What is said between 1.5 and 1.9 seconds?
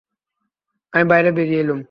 এলুম।